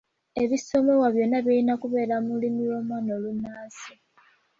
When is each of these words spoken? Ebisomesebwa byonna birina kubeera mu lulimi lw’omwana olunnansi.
Ebisomesebwa 0.43 1.07
byonna 1.13 1.39
birina 1.45 1.73
kubeera 1.81 2.15
mu 2.25 2.29
lulimi 2.35 2.61
lw’omwana 2.67 3.09
olunnansi. 3.17 3.91